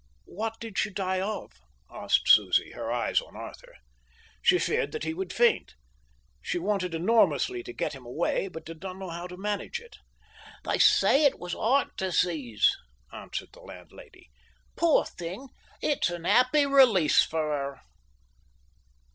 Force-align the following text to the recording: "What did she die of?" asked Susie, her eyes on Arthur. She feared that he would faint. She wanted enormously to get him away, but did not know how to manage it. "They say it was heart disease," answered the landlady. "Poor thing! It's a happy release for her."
"What 0.25 0.59
did 0.59 0.79
she 0.79 0.89
die 0.89 1.21
of?" 1.21 1.51
asked 1.91 2.27
Susie, 2.27 2.71
her 2.71 2.91
eyes 2.91 3.21
on 3.21 3.35
Arthur. 3.35 3.75
She 4.41 4.57
feared 4.57 4.93
that 4.93 5.03
he 5.03 5.13
would 5.13 5.31
faint. 5.31 5.75
She 6.41 6.57
wanted 6.57 6.95
enormously 6.95 7.61
to 7.61 7.71
get 7.71 7.93
him 7.93 8.03
away, 8.07 8.47
but 8.47 8.65
did 8.65 8.81
not 8.81 8.97
know 8.97 9.11
how 9.11 9.27
to 9.27 9.37
manage 9.37 9.79
it. 9.79 9.97
"They 10.63 10.79
say 10.79 11.25
it 11.25 11.37
was 11.37 11.53
heart 11.53 11.95
disease," 11.97 12.67
answered 13.13 13.49
the 13.53 13.61
landlady. 13.61 14.31
"Poor 14.75 15.05
thing! 15.05 15.49
It's 15.83 16.09
a 16.09 16.17
happy 16.27 16.65
release 16.65 17.21
for 17.21 17.51
her." 17.51 17.81